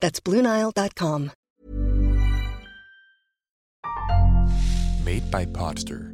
That's 0.00 0.20
BlueNile.com. 0.20 1.32
Made 5.04 5.30
by 5.30 5.46
Podster. 5.46 6.12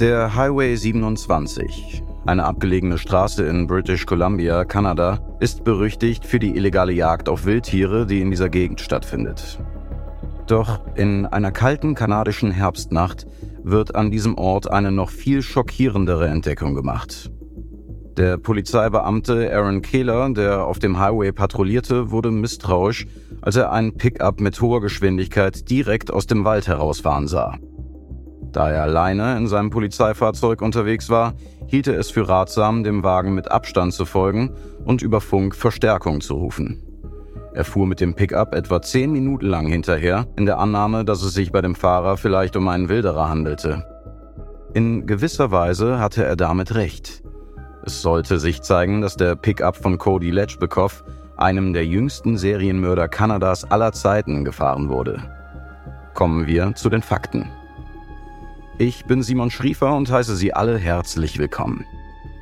Der 0.00 0.34
Highway 0.34 0.74
27, 0.74 2.02
eine 2.26 2.44
abgelegene 2.44 2.98
Straße 2.98 3.44
in 3.44 3.68
British 3.68 4.04
Columbia, 4.04 4.64
Kanada, 4.64 5.36
ist 5.38 5.62
berüchtigt 5.62 6.26
für 6.26 6.40
die 6.40 6.56
illegale 6.56 6.92
Jagd 6.92 7.28
auf 7.28 7.44
Wildtiere, 7.44 8.04
die 8.06 8.20
in 8.20 8.30
dieser 8.30 8.48
Gegend 8.48 8.80
stattfindet. 8.80 9.60
Doch 10.46 10.80
in 10.96 11.26
einer 11.26 11.52
kalten 11.52 11.94
kanadischen 11.94 12.50
Herbstnacht 12.50 13.26
wird 13.62 13.94
an 13.94 14.10
diesem 14.10 14.36
Ort 14.36 14.70
eine 14.70 14.90
noch 14.90 15.10
viel 15.10 15.42
schockierendere 15.42 16.26
Entdeckung 16.28 16.74
gemacht. 16.74 17.30
Der 18.16 18.36
Polizeibeamte 18.36 19.50
Aaron 19.54 19.80
Kehler, 19.80 20.28
der 20.34 20.66
auf 20.66 20.78
dem 20.78 20.98
Highway 20.98 21.32
patrouillierte, 21.32 22.10
wurde 22.10 22.30
misstrauisch, 22.30 23.06
als 23.40 23.56
er 23.56 23.72
einen 23.72 23.96
Pickup 23.96 24.40
mit 24.40 24.60
hoher 24.60 24.82
Geschwindigkeit 24.82 25.70
direkt 25.70 26.10
aus 26.10 26.26
dem 26.26 26.44
Wald 26.44 26.68
herausfahren 26.68 27.26
sah. 27.26 27.56
Da 28.52 28.70
er 28.70 28.82
alleine 28.82 29.38
in 29.38 29.46
seinem 29.46 29.70
Polizeifahrzeug 29.70 30.60
unterwegs 30.60 31.08
war, 31.08 31.32
hielt 31.66 31.86
er 31.86 31.98
es 31.98 32.10
für 32.10 32.28
ratsam, 32.28 32.84
dem 32.84 33.02
Wagen 33.02 33.34
mit 33.34 33.50
Abstand 33.50 33.94
zu 33.94 34.04
folgen 34.04 34.50
und 34.84 35.00
über 35.00 35.22
Funk 35.22 35.54
Verstärkung 35.54 36.20
zu 36.20 36.34
rufen. 36.34 36.82
Er 37.54 37.64
fuhr 37.64 37.86
mit 37.86 38.00
dem 38.00 38.14
Pickup 38.14 38.54
etwa 38.54 38.80
zehn 38.80 39.12
Minuten 39.12 39.46
lang 39.46 39.66
hinterher, 39.66 40.26
in 40.36 40.46
der 40.46 40.58
Annahme, 40.58 41.04
dass 41.04 41.22
es 41.22 41.34
sich 41.34 41.52
bei 41.52 41.60
dem 41.60 41.74
Fahrer 41.74 42.16
vielleicht 42.16 42.56
um 42.56 42.66
einen 42.68 42.88
Wilderer 42.88 43.28
handelte. 43.28 43.84
In 44.72 45.06
gewisser 45.06 45.50
Weise 45.50 45.98
hatte 45.98 46.24
er 46.24 46.36
damit 46.36 46.74
recht. 46.74 47.22
Es 47.84 48.00
sollte 48.00 48.38
sich 48.38 48.62
zeigen, 48.62 49.02
dass 49.02 49.16
der 49.16 49.36
Pickup 49.36 49.76
von 49.76 49.98
Cody 49.98 50.30
Letchbekoff, 50.30 51.04
einem 51.36 51.74
der 51.74 51.84
jüngsten 51.84 52.38
Serienmörder 52.38 53.08
Kanadas 53.08 53.70
aller 53.70 53.92
Zeiten, 53.92 54.44
gefahren 54.44 54.88
wurde. 54.88 55.22
Kommen 56.14 56.46
wir 56.46 56.74
zu 56.74 56.88
den 56.88 57.02
Fakten. 57.02 57.50
Ich 58.78 59.04
bin 59.04 59.22
Simon 59.22 59.50
Schriefer 59.50 59.94
und 59.94 60.10
heiße 60.10 60.36
Sie 60.36 60.54
alle 60.54 60.78
herzlich 60.78 61.38
willkommen. 61.38 61.84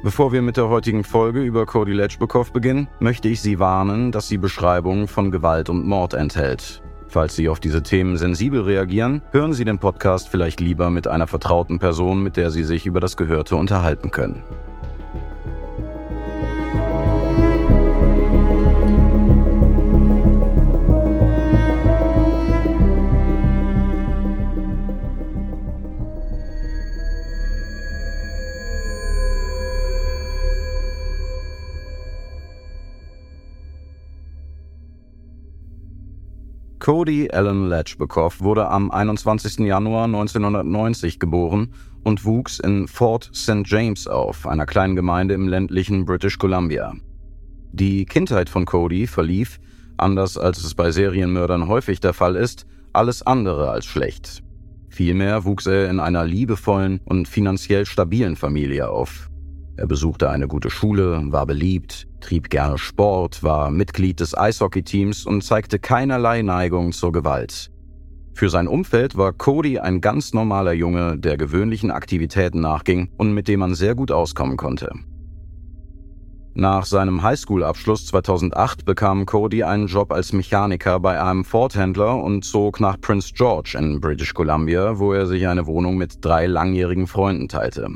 Bevor 0.03 0.33
wir 0.33 0.41
mit 0.41 0.57
der 0.57 0.71
heutigen 0.71 1.05
Folge 1.05 1.43
über 1.43 1.67
Cody 1.67 1.93
Letchbekoff 1.93 2.55
beginnen, 2.55 2.89
möchte 3.01 3.29
ich 3.29 3.43
Sie 3.43 3.59
warnen, 3.59 4.13
dass 4.13 4.29
sie 4.29 4.39
Beschreibungen 4.39 5.09
von 5.09 5.31
Gewalt 5.31 5.69
und 5.69 5.87
Mord 5.87 6.15
enthält. 6.15 6.83
Falls 7.09 7.37
Sie 7.37 7.51
auf 7.51 7.61
diese 7.61 7.83
Themen 7.83 8.17
sensibel 8.17 8.63
reagieren, 8.63 9.21
hören 9.31 9.53
Sie 9.53 9.67
den 9.67 9.79
Podcast 9.79 10.31
vielleicht 10.31 10.61
lieber 10.61 10.89
mit 10.89 11.07
einer 11.07 11.27
vertrauten 11.27 11.79
Person, 11.79 12.23
mit 12.23 12.39
der 12.39 12.51
Sie 12.51 12.65
sich 12.65 12.87
über 12.87 13.01
das 13.01 13.19
Gehörte 13.19 13.57
unterhalten 13.57 14.11
können. 14.11 14.43
Cody 36.91 37.31
Allen 37.31 37.69
Letchbekoff 37.69 38.41
wurde 38.41 38.69
am 38.69 38.91
21. 38.91 39.61
Januar 39.61 40.07
1990 40.07 41.21
geboren 41.21 41.73
und 42.03 42.25
wuchs 42.25 42.59
in 42.59 42.89
Fort 42.89 43.31
St. 43.33 43.63
James 43.65 44.09
auf, 44.09 44.45
einer 44.45 44.67
kleinen 44.67 44.97
Gemeinde 44.97 45.35
im 45.35 45.47
ländlichen 45.47 46.05
British 46.05 46.37
Columbia. 46.37 46.95
Die 47.71 48.07
Kindheit 48.07 48.49
von 48.49 48.65
Cody 48.65 49.07
verlief, 49.07 49.61
anders 49.99 50.37
als 50.37 50.65
es 50.65 50.75
bei 50.75 50.91
Serienmördern 50.91 51.69
häufig 51.69 52.01
der 52.01 52.13
Fall 52.13 52.35
ist, 52.35 52.67
alles 52.93 53.23
andere 53.23 53.71
als 53.71 53.87
schlecht. 53.87 54.43
Vielmehr 54.89 55.45
wuchs 55.45 55.67
er 55.67 55.89
in 55.89 56.01
einer 56.01 56.25
liebevollen 56.25 57.03
und 57.05 57.29
finanziell 57.29 57.87
stabilen 57.87 58.35
Familie 58.35 58.89
auf. 58.89 59.30
Er 59.81 59.87
besuchte 59.87 60.29
eine 60.29 60.47
gute 60.47 60.69
Schule, 60.69 61.23
war 61.33 61.47
beliebt, 61.47 62.07
trieb 62.21 62.51
gerne 62.51 62.77
Sport, 62.77 63.43
war 63.43 63.71
Mitglied 63.71 64.21
des 64.21 64.37
Eishockeyteams 64.37 65.25
und 65.25 65.43
zeigte 65.43 65.79
keinerlei 65.79 66.43
Neigung 66.43 66.93
zur 66.93 67.13
Gewalt. 67.13 67.71
Für 68.35 68.51
sein 68.51 68.69
Umfeld 68.69 69.17
war 69.17 69.33
Cody 69.33 69.79
ein 69.79 70.03
ganz 70.03 70.35
normaler 70.35 70.75
Junge, 70.75 71.17
der 71.17 71.39
gewöhnlichen 71.39 71.91
Aktivitäten 71.91 72.61
nachging 72.61 73.09
und 73.17 73.33
mit 73.33 73.49
dem 73.49 73.61
man 73.61 73.75
sehr 73.75 73.95
gut 73.95 74.13
auskommen 74.13 74.59
konnte. 74.59 74.93
Nach 76.53 76.85
seinem 76.85 77.23
Highschool-Abschluss 77.23 78.05
2008 78.09 78.85
bekam 78.85 79.25
Cody 79.25 79.63
einen 79.63 79.87
Job 79.87 80.13
als 80.13 80.35
Mechaniker 80.35 81.01
bei 81.01 81.19
einem 81.19 81.43
Ford-Händler 81.43 82.23
und 82.23 82.45
zog 82.45 82.81
nach 82.81 83.01
Prince 83.01 83.33
George 83.35 83.79
in 83.79 83.99
British 83.99 84.35
Columbia, 84.35 84.99
wo 84.99 85.15
er 85.15 85.25
sich 85.25 85.49
eine 85.49 85.67
Wohnung 85.67 85.97
mit 85.97 86.23
drei 86.23 86.47
langjährigen 86.47 87.07
Freunden 87.07 87.49
teilte. 87.49 87.89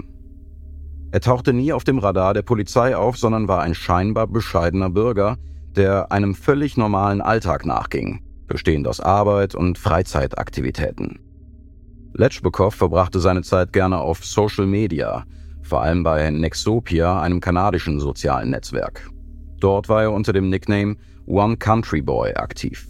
Er 1.15 1.21
tauchte 1.21 1.53
nie 1.53 1.73
auf 1.73 1.85
dem 1.85 1.99
Radar 1.99 2.35
der 2.35 2.43
Polizei 2.43 2.97
auf, 2.97 3.17
sondern 3.17 3.47
war 3.47 3.63
ein 3.63 3.77
scheinbar 3.77 4.27
bescheidener 4.27 4.91
Bürger, 4.91 5.37
der 5.77 6.11
einem 6.11 6.35
völlig 6.35 6.77
normalen 6.77 7.21
Alltag 7.21 7.65
nachging, 7.65 8.21
bestehend 8.49 8.89
aus 8.89 8.99
Arbeit 8.99 9.55
und 9.55 9.79
Freizeitaktivitäten. 9.79 11.21
Letschbekow 12.15 12.75
verbrachte 12.75 13.21
seine 13.21 13.43
Zeit 13.43 13.73
gerne 13.73 14.01
auf 14.01 14.25
Social 14.25 14.67
Media, 14.67 15.23
vor 15.63 15.83
allem 15.83 16.03
bei 16.03 16.29
Nexopia, 16.31 17.21
einem 17.21 17.39
kanadischen 17.39 18.01
sozialen 18.01 18.51
Netzwerk. 18.51 19.09
Dort 19.61 19.89
war 19.89 20.03
er 20.03 20.13
unter 20.13 20.33
dem 20.33 20.49
Nickname 20.51 20.97
One 21.27 21.59
Country 21.59 22.03
Boy 22.03 22.35
aktiv. 22.35 22.89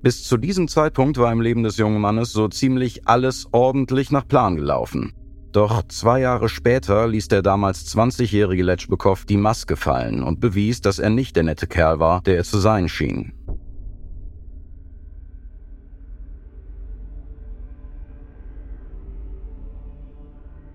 Bis 0.00 0.24
zu 0.24 0.38
diesem 0.38 0.66
Zeitpunkt 0.66 1.18
war 1.18 1.30
im 1.30 1.42
Leben 1.42 1.62
des 1.62 1.76
jungen 1.76 2.00
Mannes 2.00 2.32
so 2.32 2.48
ziemlich 2.48 3.06
alles 3.06 3.48
ordentlich 3.52 4.10
nach 4.10 4.26
Plan 4.26 4.56
gelaufen. 4.56 5.12
Doch 5.52 5.82
zwei 5.88 6.20
Jahre 6.20 6.48
später 6.48 7.06
ließ 7.06 7.28
der 7.28 7.42
damals 7.42 7.94
20-jährige 7.94 8.62
Letschbekow 8.62 9.22
die 9.26 9.36
Maske 9.36 9.76
fallen 9.76 10.22
und 10.22 10.40
bewies, 10.40 10.80
dass 10.80 10.98
er 10.98 11.10
nicht 11.10 11.36
der 11.36 11.42
nette 11.42 11.66
Kerl 11.66 12.00
war, 12.00 12.22
der 12.22 12.38
er 12.38 12.44
zu 12.44 12.58
sein 12.58 12.88
schien. 12.88 13.34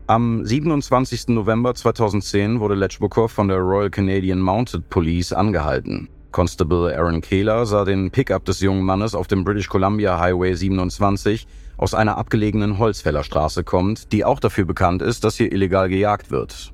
Am 0.06 0.46
27. 0.46 1.30
November 1.30 1.74
2010 1.74 2.60
wurde 2.60 2.76
Letschbekow 2.76 3.30
von 3.30 3.48
der 3.48 3.58
Royal 3.58 3.90
Canadian 3.90 4.40
Mounted 4.40 4.90
Police 4.90 5.34
angehalten. 5.34 6.08
Constable 6.32 6.96
Aaron 6.96 7.22
Kehler 7.22 7.66
sah 7.66 7.84
den 7.84 8.12
Pickup 8.12 8.46
des 8.46 8.62
jungen 8.62 8.84
Mannes 8.84 9.16
auf 9.16 9.26
dem 9.26 9.44
British 9.44 9.68
Columbia 9.68 10.20
Highway 10.20 10.54
27 10.54 11.48
aus 11.78 11.94
einer 11.94 12.18
abgelegenen 12.18 12.78
Holzfällerstraße 12.78 13.64
kommt, 13.64 14.12
die 14.12 14.26
auch 14.26 14.40
dafür 14.40 14.66
bekannt 14.66 15.02
ist, 15.02 15.24
dass 15.24 15.38
hier 15.38 15.52
illegal 15.52 15.90
gejagt 15.90 16.32
wird. 16.32 16.74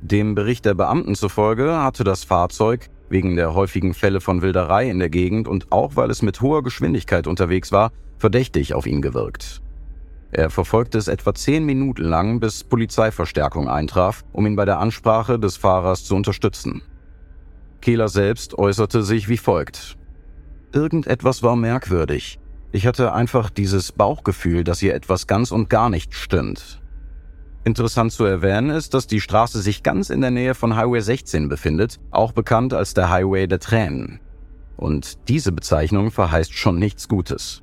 Dem 0.00 0.34
Bericht 0.34 0.64
der 0.64 0.74
Beamten 0.74 1.14
zufolge 1.14 1.80
hatte 1.80 2.04
das 2.04 2.24
Fahrzeug 2.24 2.88
wegen 3.08 3.36
der 3.36 3.54
häufigen 3.54 3.94
Fälle 3.94 4.20
von 4.20 4.42
Wilderei 4.42 4.88
in 4.88 4.98
der 4.98 5.10
Gegend 5.10 5.46
und 5.46 5.70
auch 5.70 5.96
weil 5.96 6.10
es 6.10 6.22
mit 6.22 6.40
hoher 6.40 6.62
Geschwindigkeit 6.62 7.26
unterwegs 7.26 7.70
war, 7.70 7.92
verdächtig 8.18 8.74
auf 8.74 8.86
ihn 8.86 9.02
gewirkt. 9.02 9.60
Er 10.32 10.48
verfolgte 10.48 10.96
es 10.96 11.08
etwa 11.08 11.34
zehn 11.34 11.64
Minuten 11.66 12.04
lang, 12.04 12.40
bis 12.40 12.64
Polizeiverstärkung 12.64 13.68
eintraf, 13.68 14.24
um 14.32 14.46
ihn 14.46 14.56
bei 14.56 14.64
der 14.64 14.78
Ansprache 14.78 15.38
des 15.38 15.58
Fahrers 15.58 16.04
zu 16.04 16.16
unterstützen. 16.16 16.80
Kehler 17.82 18.08
selbst 18.08 18.58
äußerte 18.58 19.02
sich 19.02 19.28
wie 19.28 19.36
folgt. 19.36 19.98
Irgendetwas 20.72 21.42
war 21.42 21.54
merkwürdig. 21.54 22.38
Ich 22.74 22.86
hatte 22.86 23.12
einfach 23.12 23.50
dieses 23.50 23.92
Bauchgefühl, 23.92 24.64
dass 24.64 24.80
hier 24.80 24.94
etwas 24.94 25.26
ganz 25.26 25.52
und 25.52 25.68
gar 25.68 25.90
nicht 25.90 26.14
stimmt. 26.14 26.80
Interessant 27.64 28.12
zu 28.12 28.24
erwähnen 28.24 28.70
ist, 28.70 28.94
dass 28.94 29.06
die 29.06 29.20
Straße 29.20 29.60
sich 29.60 29.82
ganz 29.82 30.08
in 30.08 30.22
der 30.22 30.30
Nähe 30.30 30.54
von 30.54 30.74
Highway 30.74 31.00
16 31.00 31.50
befindet, 31.50 32.00
auch 32.10 32.32
bekannt 32.32 32.72
als 32.72 32.94
der 32.94 33.10
Highway 33.10 33.46
der 33.46 33.60
Tränen. 33.60 34.20
Und 34.78 35.28
diese 35.28 35.52
Bezeichnung 35.52 36.10
verheißt 36.10 36.54
schon 36.54 36.78
nichts 36.78 37.08
Gutes. 37.08 37.62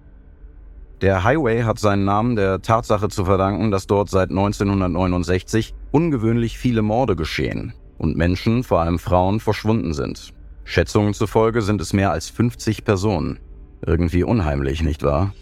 Der 1.01 1.23
Highway 1.23 1.63
hat 1.63 1.79
seinen 1.79 2.05
Namen 2.05 2.35
der 2.35 2.61
Tatsache 2.61 3.09
zu 3.09 3.25
verdanken, 3.25 3.71
dass 3.71 3.87
dort 3.87 4.11
seit 4.11 4.29
1969 4.29 5.73
ungewöhnlich 5.91 6.59
viele 6.59 6.83
Morde 6.83 7.15
geschehen 7.15 7.73
und 7.97 8.15
Menschen, 8.15 8.63
vor 8.63 8.81
allem 8.81 8.99
Frauen, 8.99 9.39
verschwunden 9.39 9.93
sind. 9.93 10.33
Schätzungen 10.65 11.15
zufolge 11.15 11.63
sind 11.63 11.81
es 11.81 11.93
mehr 11.93 12.11
als 12.11 12.29
50 12.29 12.85
Personen. 12.85 13.39
Irgendwie 13.85 14.23
unheimlich, 14.23 14.83
nicht 14.83 15.03
wahr? 15.03 15.33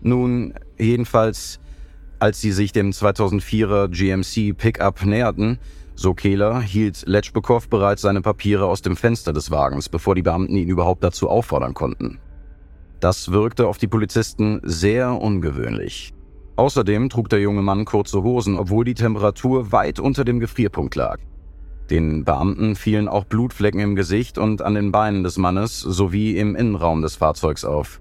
Nun, 0.00 0.54
jedenfalls, 0.78 1.60
als 2.18 2.40
sie 2.40 2.52
sich 2.52 2.72
dem 2.72 2.90
2004er 2.90 3.88
GMC 3.88 4.56
Pickup 4.56 5.04
näherten, 5.04 5.58
so 5.94 6.14
Kehler, 6.14 6.60
hielt 6.60 7.04
Letschbekow 7.06 7.66
bereits 7.68 8.02
seine 8.02 8.20
Papiere 8.20 8.66
aus 8.66 8.82
dem 8.82 8.96
Fenster 8.96 9.32
des 9.32 9.50
Wagens, 9.50 9.88
bevor 9.88 10.14
die 10.14 10.22
Beamten 10.22 10.56
ihn 10.56 10.68
überhaupt 10.68 11.02
dazu 11.02 11.28
auffordern 11.28 11.74
konnten. 11.74 12.18
Das 13.00 13.30
wirkte 13.32 13.66
auf 13.66 13.78
die 13.78 13.88
Polizisten 13.88 14.60
sehr 14.62 15.20
ungewöhnlich. 15.20 16.12
Außerdem 16.56 17.10
trug 17.10 17.28
der 17.28 17.40
junge 17.40 17.62
Mann 17.62 17.84
kurze 17.84 18.22
Hosen, 18.22 18.58
obwohl 18.58 18.84
die 18.84 18.94
Temperatur 18.94 19.72
weit 19.72 19.98
unter 19.98 20.24
dem 20.24 20.40
Gefrierpunkt 20.40 20.94
lag. 20.94 21.18
Den 21.90 22.24
Beamten 22.24 22.74
fielen 22.74 23.08
auch 23.08 23.24
Blutflecken 23.24 23.80
im 23.80 23.94
Gesicht 23.94 24.38
und 24.38 24.62
an 24.62 24.74
den 24.74 24.90
Beinen 24.90 25.22
des 25.22 25.38
Mannes 25.38 25.80
sowie 25.80 26.36
im 26.36 26.56
Innenraum 26.56 27.02
des 27.02 27.16
Fahrzeugs 27.16 27.64
auf. 27.64 28.00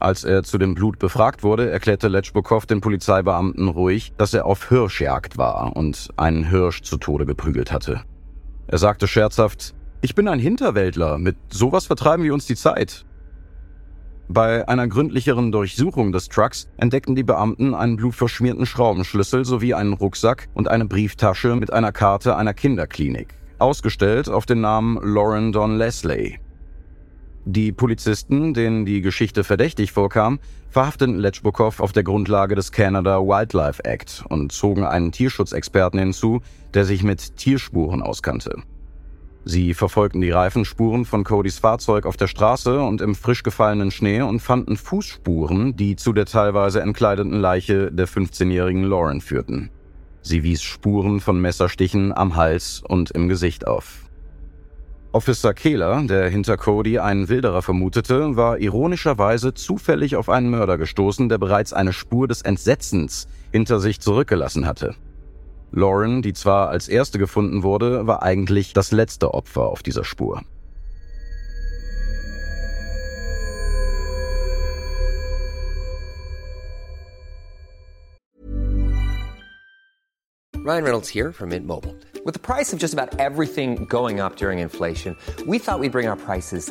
Als 0.00 0.24
er 0.24 0.42
zu 0.42 0.56
dem 0.56 0.74
Blut 0.74 0.98
befragt 0.98 1.42
wurde, 1.42 1.70
erklärte 1.70 2.08
Letschbukow 2.08 2.64
den 2.64 2.80
Polizeibeamten 2.80 3.68
ruhig, 3.68 4.12
dass 4.16 4.32
er 4.32 4.46
auf 4.46 4.68
Hirschjagd 4.68 5.36
war 5.36 5.76
und 5.76 6.08
einen 6.16 6.44
Hirsch 6.44 6.82
zu 6.82 6.96
Tode 6.96 7.26
geprügelt 7.26 7.70
hatte. 7.70 8.00
Er 8.66 8.78
sagte 8.78 9.06
scherzhaft, 9.06 9.74
ich 10.00 10.14
bin 10.14 10.26
ein 10.26 10.38
Hinterwäldler, 10.38 11.18
mit 11.18 11.36
sowas 11.50 11.86
vertreiben 11.86 12.24
wir 12.24 12.32
uns 12.32 12.46
die 12.46 12.56
Zeit. 12.56 13.04
Bei 14.32 14.68
einer 14.68 14.86
gründlicheren 14.86 15.50
Durchsuchung 15.50 16.12
des 16.12 16.28
Trucks 16.28 16.68
entdeckten 16.76 17.16
die 17.16 17.24
Beamten 17.24 17.74
einen 17.74 17.96
blutverschmierten 17.96 18.64
Schraubenschlüssel 18.64 19.44
sowie 19.44 19.74
einen 19.74 19.92
Rucksack 19.92 20.46
und 20.54 20.68
eine 20.68 20.84
Brieftasche 20.84 21.56
mit 21.56 21.72
einer 21.72 21.90
Karte 21.90 22.36
einer 22.36 22.54
Kinderklinik, 22.54 23.34
ausgestellt 23.58 24.28
auf 24.28 24.46
den 24.46 24.60
Namen 24.60 25.00
Lauren 25.02 25.50
Don 25.50 25.76
Leslie. 25.76 26.38
Die 27.44 27.72
Polizisten, 27.72 28.54
denen 28.54 28.84
die 28.84 29.00
Geschichte 29.00 29.42
verdächtig 29.42 29.90
vorkam, 29.90 30.38
verhafteten 30.68 31.18
Letschbukow 31.18 31.80
auf 31.80 31.90
der 31.90 32.04
Grundlage 32.04 32.54
des 32.54 32.70
Canada 32.70 33.18
Wildlife 33.18 33.84
Act 33.84 34.24
und 34.28 34.52
zogen 34.52 34.84
einen 34.84 35.10
Tierschutzexperten 35.10 35.98
hinzu, 35.98 36.40
der 36.72 36.84
sich 36.84 37.02
mit 37.02 37.36
Tierspuren 37.36 38.00
auskannte. 38.00 38.62
Sie 39.44 39.72
verfolgten 39.72 40.20
die 40.20 40.30
Reifenspuren 40.30 41.06
von 41.06 41.24
Codys 41.24 41.58
Fahrzeug 41.58 42.04
auf 42.04 42.16
der 42.16 42.26
Straße 42.26 42.80
und 42.80 43.00
im 43.00 43.14
frisch 43.14 43.42
gefallenen 43.42 43.90
Schnee 43.90 44.20
und 44.20 44.40
fanden 44.40 44.76
Fußspuren, 44.76 45.76
die 45.76 45.96
zu 45.96 46.12
der 46.12 46.26
teilweise 46.26 46.82
entkleideten 46.82 47.40
Leiche 47.40 47.90
der 47.90 48.06
15-jährigen 48.06 48.84
Lauren 48.84 49.20
führten. 49.22 49.70
Sie 50.22 50.42
wies 50.42 50.62
Spuren 50.62 51.20
von 51.20 51.40
Messerstichen 51.40 52.12
am 52.14 52.36
Hals 52.36 52.82
und 52.86 53.10
im 53.12 53.28
Gesicht 53.28 53.66
auf. 53.66 54.10
Officer 55.12 55.54
Kehler, 55.54 56.02
der 56.02 56.28
hinter 56.28 56.56
Cody 56.56 56.98
einen 56.98 57.28
Wilderer 57.28 57.62
vermutete, 57.62 58.36
war 58.36 58.58
ironischerweise 58.58 59.54
zufällig 59.54 60.14
auf 60.14 60.28
einen 60.28 60.50
Mörder 60.50 60.78
gestoßen, 60.78 61.28
der 61.28 61.38
bereits 61.38 61.72
eine 61.72 61.92
Spur 61.92 62.28
des 62.28 62.42
Entsetzens 62.42 63.26
hinter 63.50 63.80
sich 63.80 64.00
zurückgelassen 64.00 64.66
hatte. 64.66 64.94
Lauren, 65.72 66.22
die 66.22 66.32
zwar 66.32 66.68
als 66.68 66.88
erste 66.88 67.18
gefunden 67.18 67.62
wurde, 67.62 68.06
war 68.06 68.22
eigentlich 68.22 68.72
das 68.72 68.90
letzte 68.90 69.34
Opfer 69.34 69.62
auf 69.62 69.82
dieser 69.82 70.04
Spur. 70.04 70.42
Ryan 80.62 80.84
Reynolds 80.84 81.08
here 81.08 81.32
from 81.32 81.48
Mint 81.48 81.66
Mobile. 81.66 81.96
With 82.24 82.34
the 82.34 82.38
price 82.38 82.72
of 82.72 82.78
just 82.78 82.92
about 82.92 83.18
everything 83.18 83.86
going 83.86 84.20
up 84.20 84.36
during 84.36 84.58
inflation, 84.58 85.16
we 85.46 85.58
thought 85.58 85.80
we'd 85.80 85.90
bring 85.90 86.06
our 86.06 86.16
prices 86.16 86.70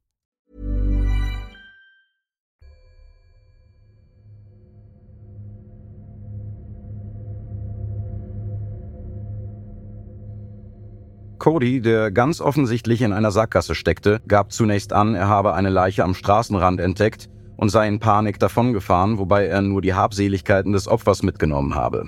Cody, 11.41 11.81
der 11.81 12.11
ganz 12.11 12.39
offensichtlich 12.39 13.01
in 13.01 13.13
einer 13.13 13.31
Sackgasse 13.31 13.73
steckte, 13.73 14.21
gab 14.27 14.51
zunächst 14.51 14.93
an, 14.93 15.15
er 15.15 15.27
habe 15.27 15.55
eine 15.55 15.71
Leiche 15.71 16.03
am 16.03 16.13
Straßenrand 16.13 16.79
entdeckt 16.79 17.29
und 17.57 17.69
sei 17.69 17.87
in 17.87 17.97
Panik 17.97 18.37
davongefahren, 18.37 19.17
wobei 19.17 19.47
er 19.47 19.63
nur 19.63 19.81
die 19.81 19.95
Habseligkeiten 19.95 20.71
des 20.71 20.87
Opfers 20.87 21.23
mitgenommen 21.23 21.73
habe. 21.73 22.07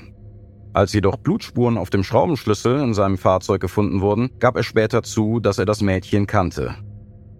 Als 0.74 0.94
jedoch 0.94 1.18
Blutspuren 1.18 1.80
auf 1.80 1.90
dem 1.90 2.04
Schraubenschlüssel 2.04 2.80
in 2.80 2.94
seinem 2.94 3.18
Fahrzeug 3.18 3.60
gefunden 3.60 4.02
wurden, 4.02 4.30
gab 4.38 4.56
er 4.56 4.62
später 4.62 5.02
zu, 5.02 5.40
dass 5.40 5.58
er 5.58 5.66
das 5.66 5.82
Mädchen 5.82 6.28
kannte. 6.28 6.76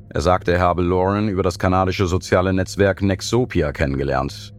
Er 0.10 0.22
sagte, 0.22 0.54
er 0.54 0.62
habe 0.62 0.82
Lauren 0.82 1.30
über 1.30 1.44
das 1.44 1.60
kanadische 1.60 2.08
soziale 2.08 2.54
Netzwerk 2.54 3.04
Nexopia 3.04 3.72
kennengelernt. 3.72 4.52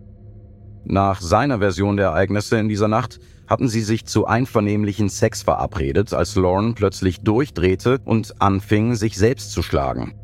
Nach 0.85 1.21
seiner 1.21 1.59
Version 1.59 1.97
der 1.97 2.11
Ereignisse 2.11 2.59
in 2.59 2.69
dieser 2.69 2.87
Nacht 2.87 3.19
hatten 3.47 3.69
sie 3.69 3.83
sich 3.83 4.07
zu 4.07 4.27
einvernehmlichen 4.27 5.09
Sex 5.09 5.43
verabredet, 5.43 6.13
als 6.15 6.35
Lauren 6.37 6.75
plötzlich 6.75 7.21
durchdrehte 7.21 8.01
und 8.05 8.41
anfing, 8.41 8.95
sich 8.95 9.17
selbst 9.17 9.53
zu 9.53 9.63
schlagen. 9.63 10.15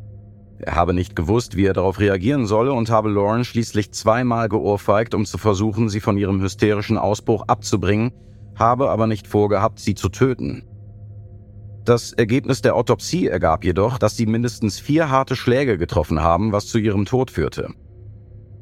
Er 0.59 0.75
habe 0.75 0.93
nicht 0.93 1.15
gewusst, 1.15 1.55
wie 1.55 1.65
er 1.65 1.73
darauf 1.73 1.99
reagieren 1.99 2.45
solle 2.45 2.73
und 2.73 2.89
habe 2.89 3.09
Lauren 3.09 3.43
schließlich 3.43 3.91
zweimal 3.93 4.47
geohrfeigt, 4.47 5.15
um 5.15 5.25
zu 5.25 5.37
versuchen, 5.37 5.89
sie 5.89 5.99
von 5.99 6.17
ihrem 6.17 6.41
hysterischen 6.41 6.97
Ausbruch 6.97 7.43
abzubringen, 7.47 8.11
habe 8.55 8.89
aber 8.89 9.07
nicht 9.07 9.27
vorgehabt, 9.27 9.79
sie 9.79 9.95
zu 9.95 10.09
töten. 10.09 10.63
Das 11.83 12.13
Ergebnis 12.13 12.61
der 12.61 12.75
Autopsie 12.75 13.27
ergab 13.27 13.63
jedoch, 13.63 13.97
dass 13.97 14.15
sie 14.15 14.27
mindestens 14.27 14.79
vier 14.79 15.09
harte 15.09 15.35
Schläge 15.35 15.79
getroffen 15.79 16.21
haben, 16.21 16.51
was 16.51 16.67
zu 16.67 16.77
ihrem 16.77 17.05
Tod 17.05 17.31
führte. 17.31 17.69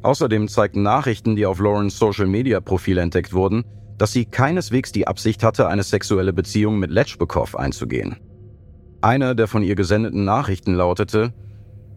Außerdem 0.04 0.48
zeigten 0.48 0.84
Nachrichten, 0.84 1.36
die 1.36 1.46
auf 1.46 1.60
Laurens 1.60 2.00
Social-Media-Profil 2.00 2.98
entdeckt 2.98 3.34
wurden, 3.34 3.66
dass 4.00 4.12
sie 4.12 4.26
keineswegs 4.26 4.92
die 4.92 5.08
Absicht 5.08 5.44
hatte, 5.44 5.68
eine 5.68 5.84
sexuelle 5.84 6.34
Beziehung 6.34 6.80
mit 6.80 6.90
Letschbekow 6.90 7.56
einzugehen. 7.56 8.18
Eine 9.02 9.36
der 9.36 9.48
von 9.48 9.62
ihr 9.62 9.76
gesendeten 9.76 10.26
Nachrichten 10.26 10.74
lautete, 10.74 11.34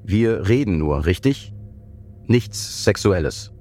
wir 0.04 0.48
reden 0.48 0.76
nur, 0.76 1.06
richtig? 1.06 1.54
Nichts 2.26 2.84
Sexuelles. 2.84 3.52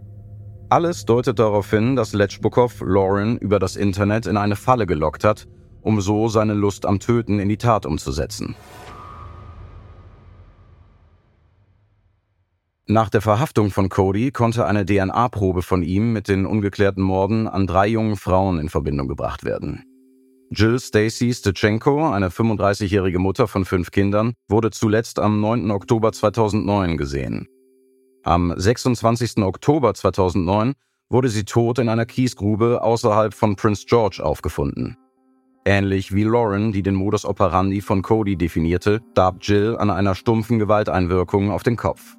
Alles 0.67 1.05
deutet 1.05 1.39
darauf 1.39 1.69
hin, 1.69 1.95
dass 1.95 2.13
Letschbukow 2.13 2.81
Lauren 2.81 3.37
über 3.37 3.59
das 3.59 3.77
Internet 3.77 4.25
in 4.25 4.35
eine 4.35 4.57
Falle 4.57 4.85
gelockt 4.85 5.23
hat 5.23 5.47
um 5.81 6.01
so 6.01 6.27
seine 6.27 6.53
Lust 6.53 6.85
am 6.85 6.99
Töten 6.99 7.39
in 7.39 7.49
die 7.49 7.57
Tat 7.57 7.85
umzusetzen. 7.85 8.55
Nach 12.91 13.09
der 13.09 13.21
Verhaftung 13.21 13.71
von 13.71 13.87
Cody 13.87 14.31
konnte 14.31 14.65
eine 14.65 14.85
DNA-Probe 14.85 15.61
von 15.61 15.81
ihm 15.81 16.11
mit 16.11 16.27
den 16.27 16.45
ungeklärten 16.45 17.01
Morden 17.01 17.47
an 17.47 17.65
drei 17.65 17.87
jungen 17.87 18.17
Frauen 18.17 18.59
in 18.59 18.67
Verbindung 18.67 19.07
gebracht 19.07 19.45
werden. 19.45 19.85
Jill 20.49 20.77
Stacy 20.77 21.33
Stechenko, 21.33 22.11
eine 22.11 22.27
35-jährige 22.27 23.17
Mutter 23.17 23.47
von 23.47 23.63
fünf 23.63 23.91
Kindern, 23.91 24.33
wurde 24.49 24.71
zuletzt 24.71 25.19
am 25.19 25.39
9. 25.39 25.71
Oktober 25.71 26.11
2009 26.11 26.97
gesehen. 26.97 27.47
Am 28.23 28.53
26. 28.57 29.37
Oktober 29.37 29.93
2009 29.93 30.73
wurde 31.09 31.29
sie 31.29 31.45
tot 31.45 31.79
in 31.79 31.87
einer 31.87 32.05
Kiesgrube 32.05 32.83
außerhalb 32.83 33.33
von 33.33 33.55
Prince 33.55 33.85
George 33.87 34.19
aufgefunden. 34.21 34.97
Ähnlich 35.63 36.13
wie 36.13 36.23
Lauren, 36.23 36.73
die 36.73 36.83
den 36.83 36.95
Modus 36.95 37.23
operandi 37.23 37.79
von 37.79 38.01
Cody 38.01 38.35
definierte, 38.35 38.99
starb 39.11 39.37
Jill 39.39 39.77
an 39.77 39.89
einer 39.89 40.13
stumpfen 40.13 40.59
Gewalteinwirkung 40.59 41.51
auf 41.51 41.63
den 41.63 41.77
Kopf. 41.77 42.17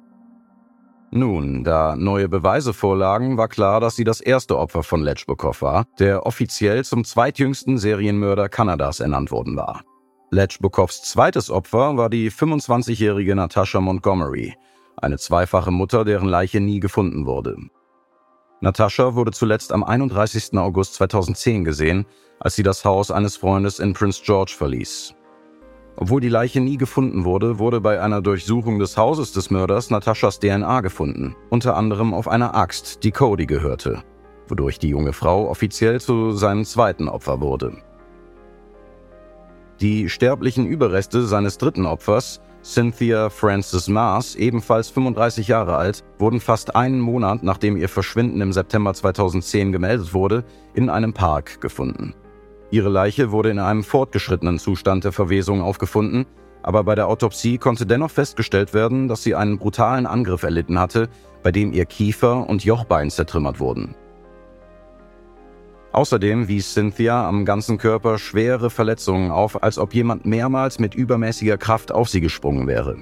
Nun, 1.15 1.63
da 1.63 1.95
neue 1.95 2.27
Beweise 2.27 2.73
vorlagen, 2.73 3.37
war 3.37 3.47
klar, 3.47 3.79
dass 3.79 3.95
sie 3.95 4.03
das 4.03 4.19
erste 4.19 4.57
Opfer 4.57 4.81
von 4.81 5.03
Letschbukow 5.03 5.61
war, 5.61 5.85
der 5.99 6.25
offiziell 6.25 6.83
zum 6.83 7.03
zweitjüngsten 7.03 7.77
Serienmörder 7.77 8.49
Kanadas 8.49 8.99
ernannt 8.99 9.29
worden 9.29 9.55
war. 9.55 9.83
Letschbukows 10.31 11.03
zweites 11.03 11.51
Opfer 11.51 11.97
war 11.97 12.09
die 12.09 12.31
25-jährige 12.31 13.35
Natasha 13.35 13.79
Montgomery, 13.79 14.55
eine 14.97 15.19
zweifache 15.19 15.69
Mutter, 15.69 16.03
deren 16.03 16.29
Leiche 16.29 16.59
nie 16.59 16.79
gefunden 16.79 17.27
wurde. 17.27 17.57
Natascha 18.61 19.13
wurde 19.13 19.33
zuletzt 19.33 19.71
am 19.71 19.83
31. 19.83 20.57
August 20.57 20.95
2010 20.95 21.63
gesehen, 21.63 22.07
als 22.39 22.55
sie 22.55 22.63
das 22.63 22.85
Haus 22.85 23.11
eines 23.11 23.37
Freundes 23.37 23.77
in 23.77 23.93
Prince 23.93 24.19
George 24.25 24.55
verließ. 24.57 25.13
Obwohl 25.95 26.21
die 26.21 26.29
Leiche 26.29 26.59
nie 26.59 26.77
gefunden 26.77 27.23
wurde, 27.23 27.59
wurde 27.59 27.79
bei 27.79 28.01
einer 28.01 28.21
Durchsuchung 28.21 28.79
des 28.79 28.97
Hauses 28.97 29.31
des 29.31 29.51
Mörders 29.51 29.89
Nataschas 29.89 30.39
DNA 30.39 30.81
gefunden, 30.81 31.35
unter 31.49 31.75
anderem 31.75 32.13
auf 32.13 32.27
einer 32.27 32.55
Axt, 32.55 33.03
die 33.03 33.11
Cody 33.11 33.45
gehörte, 33.45 34.03
wodurch 34.47 34.79
die 34.79 34.89
junge 34.89 35.13
Frau 35.13 35.49
offiziell 35.49 36.01
zu 36.01 36.31
seinem 36.31 36.65
zweiten 36.65 37.07
Opfer 37.07 37.41
wurde. 37.41 37.77
Die 39.81 40.09
sterblichen 40.09 40.65
Überreste 40.65 41.23
seines 41.23 41.57
dritten 41.57 41.85
Opfers, 41.85 42.41
Cynthia 42.63 43.29
Frances 43.29 43.87
Mars, 43.87 44.35
ebenfalls 44.35 44.89
35 44.89 45.49
Jahre 45.49 45.75
alt, 45.75 46.03
wurden 46.17 46.39
fast 46.39 46.75
einen 46.75 47.01
Monat 47.01 47.43
nachdem 47.43 47.75
ihr 47.75 47.89
Verschwinden 47.89 48.39
im 48.41 48.53
September 48.53 48.93
2010 48.93 49.71
gemeldet 49.71 50.13
wurde, 50.13 50.45
in 50.73 50.89
einem 50.89 51.13
Park 51.13 51.59
gefunden. 51.59 52.15
Ihre 52.73 52.89
Leiche 52.89 53.29
wurde 53.29 53.51
in 53.51 53.59
einem 53.59 53.83
fortgeschrittenen 53.83 54.57
Zustand 54.57 55.03
der 55.03 55.11
Verwesung 55.11 55.61
aufgefunden, 55.61 56.25
aber 56.63 56.83
bei 56.83 56.95
der 56.95 57.07
Autopsie 57.07 57.59
konnte 57.59 57.85
dennoch 57.85 58.09
festgestellt 58.09 58.73
werden, 58.73 59.07
dass 59.07 59.21
sie 59.21 59.35
einen 59.35 59.59
brutalen 59.59 60.07
Angriff 60.07 60.41
erlitten 60.41 60.79
hatte, 60.79 61.07
bei 61.43 61.51
dem 61.51 61.71
ihr 61.71 61.85
Kiefer 61.85 62.49
und 62.49 62.63
Jochbein 62.65 63.11
zertrümmert 63.11 63.59
wurden. 63.59 63.93
Außerdem 65.91 66.47
wies 66.47 66.73
Cynthia 66.73 67.29
am 67.29 67.45
ganzen 67.45 67.77
Körper 67.77 68.17
schwere 68.17 68.71
Verletzungen 68.71 69.29
auf, 69.29 69.61
als 69.61 69.77
ob 69.77 69.93
jemand 69.93 70.25
mehrmals 70.25 70.79
mit 70.79 70.95
übermäßiger 70.95 71.59
Kraft 71.59 71.91
auf 71.91 72.09
sie 72.09 72.21
gesprungen 72.21 72.65
wäre. 72.65 72.97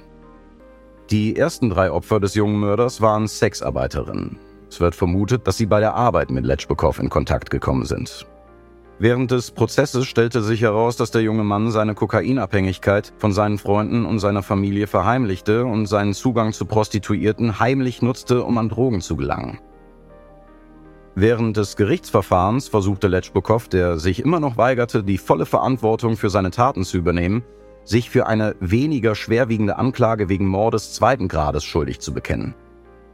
Die 1.11 1.37
ersten 1.37 1.69
drei 1.69 1.93
Opfer 1.93 2.19
des 2.19 2.35
jungen 2.35 2.59
Mörders 2.59 2.99
waren 2.99 3.25
Sexarbeiterinnen. 3.25 4.37
Es 4.69 4.81
wird 4.81 4.95
vermutet, 4.95 5.47
dass 5.47 5.55
sie 5.55 5.65
bei 5.65 5.79
der 5.79 5.93
Arbeit 5.93 6.29
mit 6.29 6.43
Letschbekow 6.43 6.99
in 6.99 7.09
Kontakt 7.09 7.49
gekommen 7.49 7.85
sind. 7.85 8.27
Während 9.03 9.31
des 9.31 9.49
Prozesses 9.49 10.05
stellte 10.05 10.43
sich 10.43 10.61
heraus, 10.61 10.95
dass 10.95 11.09
der 11.09 11.23
junge 11.23 11.43
Mann 11.43 11.71
seine 11.71 11.95
Kokainabhängigkeit 11.95 13.13
von 13.17 13.31
seinen 13.33 13.57
Freunden 13.57 14.05
und 14.05 14.19
seiner 14.19 14.43
Familie 14.43 14.85
verheimlichte 14.85 15.65
und 15.65 15.87
seinen 15.87 16.13
Zugang 16.13 16.53
zu 16.53 16.67
Prostituierten 16.67 17.59
heimlich 17.59 18.03
nutzte, 18.03 18.43
um 18.43 18.59
an 18.59 18.69
Drogen 18.69 19.01
zu 19.01 19.15
gelangen. 19.15 19.57
Während 21.15 21.57
des 21.57 21.77
Gerichtsverfahrens 21.77 22.67
versuchte 22.67 23.07
Letschbukow, 23.07 23.67
der 23.69 23.97
sich 23.97 24.23
immer 24.23 24.39
noch 24.39 24.57
weigerte, 24.57 25.03
die 25.03 25.17
volle 25.17 25.47
Verantwortung 25.47 26.15
für 26.15 26.29
seine 26.29 26.51
Taten 26.51 26.83
zu 26.83 26.99
übernehmen, 26.99 27.41
sich 27.83 28.11
für 28.11 28.27
eine 28.27 28.55
weniger 28.59 29.15
schwerwiegende 29.15 29.77
Anklage 29.77 30.29
wegen 30.29 30.45
Mordes 30.45 30.93
zweiten 30.93 31.27
Grades 31.27 31.63
schuldig 31.63 32.01
zu 32.01 32.13
bekennen. 32.13 32.53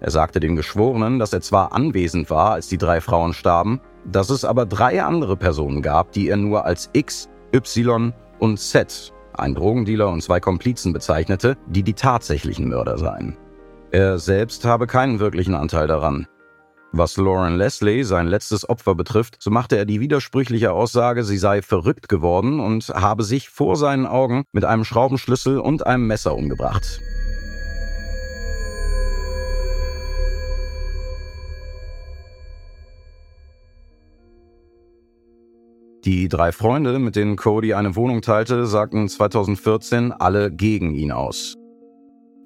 Er 0.01 0.11
sagte 0.11 0.41
den 0.41 0.57
Geschworenen, 0.57 1.17
dass 1.17 1.31
er 1.31 1.39
zwar 1.39 1.71
anwesend 1.71 2.29
war, 2.29 2.51
als 2.51 2.67
die 2.67 2.77
drei 2.77 2.99
Frauen 2.99 3.33
starben, 3.33 3.79
dass 4.11 4.29
es 4.29 4.45
aber 4.45 4.65
drei 4.65 5.03
andere 5.03 5.37
Personen 5.37 5.81
gab, 5.81 6.11
die 6.11 6.29
er 6.29 6.37
nur 6.37 6.65
als 6.65 6.89
X, 6.93 7.29
Y 7.53 8.13
und 8.39 8.59
Z, 8.59 9.13
ein 9.33 9.53
Drogendealer 9.53 10.09
und 10.09 10.21
zwei 10.21 10.39
Komplizen 10.39 10.93
bezeichnete, 10.93 11.57
die 11.67 11.83
die 11.83 11.93
tatsächlichen 11.93 12.69
Mörder 12.69 12.97
seien. 12.97 13.37
Er 13.91 14.19
selbst 14.19 14.65
habe 14.65 14.87
keinen 14.87 15.19
wirklichen 15.19 15.55
Anteil 15.55 15.87
daran. 15.87 16.27
Was 16.93 17.17
Lauren 17.17 17.57
Leslie, 17.57 18.03
sein 18.03 18.27
letztes 18.27 18.67
Opfer, 18.67 18.95
betrifft, 18.95 19.37
so 19.39 19.51
machte 19.51 19.77
er 19.77 19.85
die 19.85 19.99
widersprüchliche 19.99 20.71
Aussage, 20.71 21.23
sie 21.23 21.37
sei 21.37 21.61
verrückt 21.61 22.07
geworden 22.07 22.59
und 22.59 22.87
habe 22.89 23.23
sich 23.23 23.49
vor 23.49 23.75
seinen 23.75 24.05
Augen 24.05 24.45
mit 24.53 24.63
einem 24.63 24.85
Schraubenschlüssel 24.85 25.59
und 25.59 25.85
einem 25.85 26.07
Messer 26.07 26.33
umgebracht. 26.33 27.01
Die 36.07 36.29
drei 36.29 36.53
Freunde, 36.53 36.99
mit 36.99 37.17
denen 37.17 37.35
Cody 37.35 37.73
eine 37.73 37.97
Wohnung 37.97 38.21
teilte, 38.21 38.65
sagten 38.65 39.09
2014 39.09 40.13
alle 40.13 40.49
gegen 40.49 40.95
ihn 40.95 41.11
aus. 41.11 41.55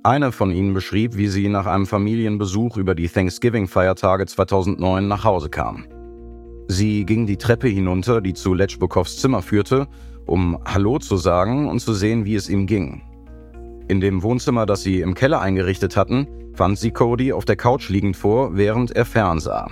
Eine 0.01 0.31
von 0.31 0.49
ihnen 0.49 0.73
beschrieb, 0.73 1.15
wie 1.15 1.27
sie 1.27 1.47
nach 1.47 1.67
einem 1.67 1.85
Familienbesuch 1.85 2.77
über 2.77 2.95
die 2.95 3.07
Thanksgiving-Feiertage 3.07 4.25
2009 4.25 5.07
nach 5.07 5.25
Hause 5.25 5.49
kam. 5.49 5.85
Sie 6.69 7.05
ging 7.05 7.27
die 7.27 7.37
Treppe 7.37 7.67
hinunter, 7.67 8.19
die 8.19 8.33
zu 8.33 8.55
Letschbukows 8.55 9.17
Zimmer 9.17 9.43
führte, 9.43 9.87
um 10.25 10.57
Hallo 10.65 10.97
zu 10.97 11.17
sagen 11.17 11.69
und 11.69 11.81
zu 11.81 11.93
sehen, 11.93 12.25
wie 12.25 12.33
es 12.33 12.49
ihm 12.49 12.65
ging. 12.65 13.03
In 13.87 14.01
dem 14.01 14.23
Wohnzimmer, 14.23 14.65
das 14.65 14.81
sie 14.81 15.01
im 15.01 15.13
Keller 15.13 15.39
eingerichtet 15.39 15.95
hatten, 15.95 16.25
fand 16.55 16.79
sie 16.79 16.89
Cody 16.89 17.31
auf 17.31 17.45
der 17.45 17.57
Couch 17.57 17.89
liegend 17.89 18.17
vor, 18.17 18.57
während 18.57 18.89
er 18.89 19.05
fernsah. 19.05 19.69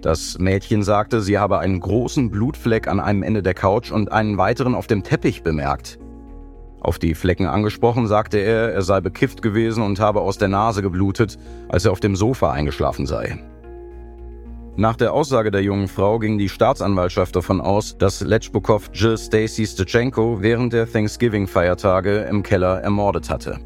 Das 0.00 0.38
Mädchen 0.38 0.84
sagte, 0.84 1.20
sie 1.20 1.38
habe 1.38 1.58
einen 1.58 1.80
großen 1.80 2.30
Blutfleck 2.30 2.86
an 2.86 3.00
einem 3.00 3.22
Ende 3.24 3.42
der 3.42 3.54
Couch 3.54 3.90
und 3.90 4.12
einen 4.12 4.38
weiteren 4.38 4.74
auf 4.74 4.86
dem 4.86 5.02
Teppich 5.02 5.42
bemerkt. 5.42 5.98
Auf 6.80 7.00
die 7.00 7.14
Flecken 7.14 7.46
angesprochen, 7.46 8.06
sagte 8.06 8.38
er, 8.38 8.72
er 8.72 8.82
sei 8.82 9.00
bekifft 9.00 9.42
gewesen 9.42 9.82
und 9.82 9.98
habe 9.98 10.20
aus 10.20 10.38
der 10.38 10.48
Nase 10.48 10.82
geblutet, 10.82 11.36
als 11.68 11.84
er 11.84 11.90
auf 11.90 11.98
dem 11.98 12.14
Sofa 12.14 12.52
eingeschlafen 12.52 13.06
sei. 13.06 13.38
Nach 14.76 14.94
der 14.94 15.12
Aussage 15.12 15.50
der 15.50 15.64
jungen 15.64 15.88
Frau 15.88 16.20
ging 16.20 16.38
die 16.38 16.48
Staatsanwaltschaft 16.48 17.34
davon 17.34 17.60
aus, 17.60 17.98
dass 17.98 18.20
Letschbukow 18.20 18.90
Jill 18.92 19.18
Stacy 19.18 19.66
Stechenko 19.66 20.40
während 20.40 20.72
der 20.72 20.88
Thanksgiving-Feiertage 20.88 22.20
im 22.30 22.44
Keller 22.44 22.80
ermordet 22.80 23.28
hatte. 23.28 23.58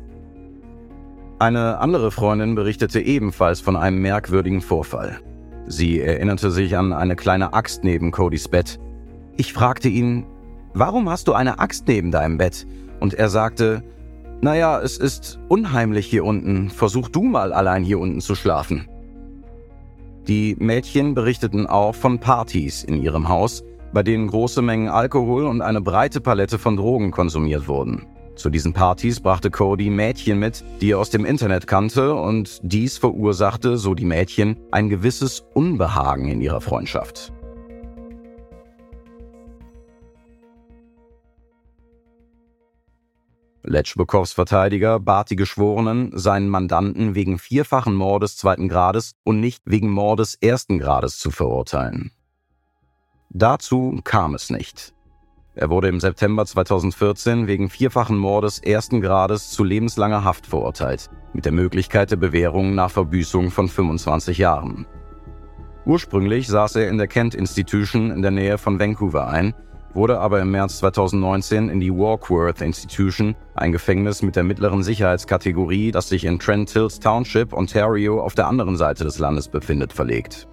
Eine 1.38 1.78
andere 1.78 2.10
Freundin 2.10 2.54
berichtete 2.54 3.00
ebenfalls 3.00 3.60
von 3.60 3.76
einem 3.76 4.00
merkwürdigen 4.00 4.62
Vorfall. 4.62 5.20
Sie 5.66 6.00
erinnerte 6.00 6.50
sich 6.50 6.76
an 6.76 6.92
eine 6.92 7.16
kleine 7.16 7.52
Axt 7.52 7.84
neben 7.84 8.10
Codys 8.10 8.48
Bett. 8.48 8.78
Ich 9.36 9.52
fragte 9.52 9.88
ihn, 9.88 10.26
warum 10.74 11.08
hast 11.08 11.28
du 11.28 11.32
eine 11.32 11.58
Axt 11.58 11.86
neben 11.88 12.10
deinem 12.10 12.38
Bett? 12.38 12.66
Und 13.00 13.14
er 13.14 13.28
sagte, 13.28 13.82
naja, 14.40 14.80
es 14.80 14.98
ist 14.98 15.38
unheimlich 15.48 16.06
hier 16.06 16.24
unten, 16.24 16.68
versuch 16.68 17.08
du 17.08 17.22
mal 17.22 17.52
allein 17.52 17.84
hier 17.84 18.00
unten 18.00 18.20
zu 18.20 18.34
schlafen. 18.34 18.88
Die 20.28 20.56
Mädchen 20.58 21.14
berichteten 21.14 21.66
auch 21.66 21.94
von 21.94 22.18
Partys 22.18 22.84
in 22.84 23.02
ihrem 23.02 23.28
Haus, 23.28 23.64
bei 23.92 24.02
denen 24.02 24.28
große 24.28 24.62
Mengen 24.62 24.88
Alkohol 24.88 25.46
und 25.46 25.62
eine 25.62 25.80
breite 25.80 26.20
Palette 26.20 26.58
von 26.58 26.76
Drogen 26.76 27.10
konsumiert 27.10 27.68
wurden. 27.68 28.06
Zu 28.34 28.48
diesen 28.48 28.72
Partys 28.72 29.20
brachte 29.20 29.50
Cody 29.50 29.90
Mädchen 29.90 30.38
mit, 30.38 30.64
die 30.80 30.92
er 30.92 30.98
aus 30.98 31.10
dem 31.10 31.24
Internet 31.24 31.66
kannte, 31.66 32.14
und 32.14 32.60
dies 32.62 32.98
verursachte, 32.98 33.76
so 33.76 33.94
die 33.94 34.06
Mädchen, 34.06 34.56
ein 34.70 34.88
gewisses 34.88 35.44
Unbehagen 35.54 36.28
in 36.28 36.40
ihrer 36.40 36.60
Freundschaft. 36.60 37.32
Letschbekows 43.64 44.32
Verteidiger 44.32 44.98
bat 44.98 45.30
die 45.30 45.36
Geschworenen, 45.36 46.10
seinen 46.18 46.48
Mandanten 46.48 47.14
wegen 47.14 47.38
vierfachen 47.38 47.94
Mordes 47.94 48.36
zweiten 48.36 48.68
Grades 48.68 49.14
und 49.22 49.40
nicht 49.40 49.62
wegen 49.66 49.88
Mordes 49.88 50.36
ersten 50.40 50.78
Grades 50.78 51.18
zu 51.18 51.30
verurteilen. 51.30 52.10
Dazu 53.30 54.00
kam 54.02 54.34
es 54.34 54.50
nicht. 54.50 54.94
Er 55.54 55.68
wurde 55.68 55.88
im 55.88 56.00
September 56.00 56.46
2014 56.46 57.46
wegen 57.46 57.68
vierfachen 57.68 58.16
Mordes 58.16 58.58
ersten 58.58 59.02
Grades 59.02 59.50
zu 59.50 59.64
lebenslanger 59.64 60.24
Haft 60.24 60.46
verurteilt, 60.46 61.10
mit 61.34 61.44
der 61.44 61.52
Möglichkeit 61.52 62.10
der 62.10 62.16
Bewährung 62.16 62.74
nach 62.74 62.90
Verbüßung 62.90 63.50
von 63.50 63.68
25 63.68 64.38
Jahren. 64.38 64.86
Ursprünglich 65.84 66.48
saß 66.48 66.76
er 66.76 66.88
in 66.88 66.96
der 66.96 67.06
Kent 67.06 67.34
Institution 67.34 68.10
in 68.10 68.22
der 68.22 68.30
Nähe 68.30 68.56
von 68.56 68.80
Vancouver 68.80 69.28
ein, 69.28 69.52
wurde 69.92 70.20
aber 70.20 70.40
im 70.40 70.52
März 70.52 70.78
2019 70.78 71.68
in 71.68 71.80
die 71.80 71.92
Warkworth 71.92 72.62
Institution, 72.62 73.34
ein 73.54 73.72
Gefängnis 73.72 74.22
mit 74.22 74.36
der 74.36 74.44
mittleren 74.44 74.82
Sicherheitskategorie, 74.82 75.90
das 75.90 76.08
sich 76.08 76.24
in 76.24 76.38
Trent 76.38 76.70
Hills 76.70 76.98
Township, 76.98 77.52
Ontario, 77.52 78.22
auf 78.22 78.34
der 78.34 78.46
anderen 78.46 78.78
Seite 78.78 79.04
des 79.04 79.18
Landes 79.18 79.48
befindet, 79.48 79.92
verlegt. 79.92 80.48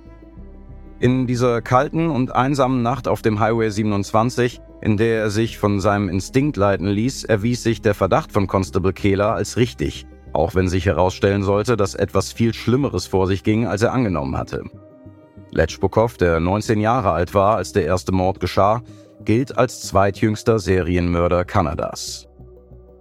In 1.02 1.28
dieser 1.28 1.62
kalten 1.62 2.10
und 2.10 2.36
einsamen 2.36 2.82
Nacht 2.82 3.08
auf 3.08 3.22
dem 3.22 3.40
Highway 3.40 3.70
27, 3.70 4.60
in 4.82 4.98
der 4.98 5.22
er 5.22 5.30
sich 5.30 5.58
von 5.58 5.80
seinem 5.80 6.10
Instinkt 6.10 6.58
leiten 6.58 6.88
ließ, 6.88 7.24
erwies 7.24 7.64
sich 7.64 7.82
der 7.82 7.94
Verdacht 7.94 8.34
von 8.34 8.48
Constable 8.48 8.92
Kehler 8.92 9.34
als 9.34 9.56
richtig, 9.56 10.06
auch 10.34 10.56
wenn 10.56 10.68
sich 10.68 10.86
herausstellen 10.86 11.44
sollte, 11.44 11.78
dass 11.78 11.96
etwas 11.96 12.34
viel 12.34 12.54
Schlimmeres 12.54 13.08
vor 13.08 13.28
sich 13.28 13.46
ging, 13.46 13.66
als 13.66 13.82
er 13.82 13.94
angenommen 13.94 14.38
hatte. 14.38 14.64
Letschbukow, 15.52 16.18
der 16.18 16.42
19 16.42 16.82
Jahre 16.82 17.12
alt 17.12 17.34
war, 17.34 17.56
als 17.56 17.72
der 17.72 17.86
erste 17.86 18.12
Mord 18.12 18.42
geschah, 18.42 18.82
gilt 19.24 19.58
als 19.58 19.82
zweitjüngster 19.84 20.60
Serienmörder 20.60 21.46
Kanadas. 21.46 22.28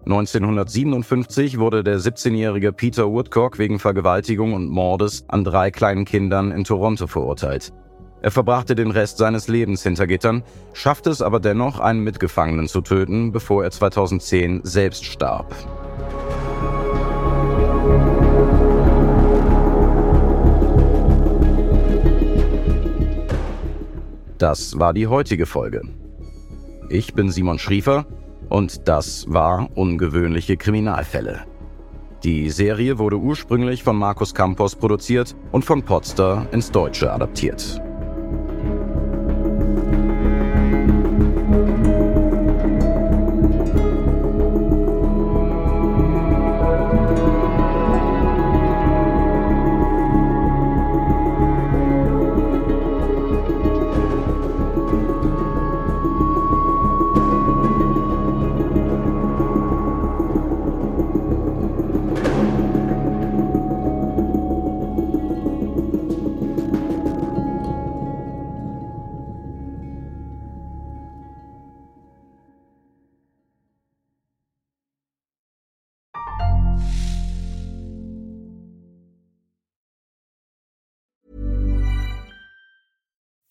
1957 0.05 1.59
wurde 1.59 1.83
der 1.83 1.99
17-jährige 1.99 2.73
Peter 2.73 3.11
Woodcock 3.11 3.59
wegen 3.59 3.81
Vergewaltigung 3.81 4.55
und 4.55 4.69
Mordes 4.69 5.25
an 5.27 5.43
drei 5.43 5.73
kleinen 5.73 6.05
Kindern 6.05 6.53
in 6.53 6.63
Toronto 6.63 7.09
verurteilt. 7.09 7.73
Er 8.21 8.31
verbrachte 8.31 8.75
den 8.75 8.91
Rest 8.91 9.19
seines 9.19 9.47
Lebens 9.47 9.83
hinter 9.83 10.07
Gittern, 10.07 10.43
schaffte 10.73 11.11
es 11.11 11.23
aber 11.23 11.39
dennoch, 11.39 11.79
einen 11.79 12.01
Mitgefangenen 12.01 12.67
zu 12.67 12.81
töten, 12.81 13.31
bevor 13.31 13.63
er 13.63 13.71
2010 13.71 14.61
selbst 14.65 15.05
starb. 15.05 15.55
Das 24.39 24.79
war 24.79 24.95
die 24.95 25.09
heutige 25.09 25.47
Folge. 25.47 25.83
Ich 26.89 27.15
bin 27.15 27.31
Simon 27.31 27.59
Schriefer 27.59 28.07
und 28.49 28.89
das 28.89 29.27
war 29.29 29.69
Ungewöhnliche 29.75 30.57
Kriminalfälle. 30.57 31.45
Die 32.25 32.51
Serie 32.51 32.99
wurde 32.99 33.17
ursprünglich 33.17 33.85
von 33.85 33.97
Markus 33.97 34.35
Campos 34.35 34.75
produziert 34.75 35.37
und 35.53 35.65
von 35.65 35.83
Podster 35.83 36.49
ins 36.51 36.71
Deutsche 36.71 37.13
adaptiert. 37.13 37.81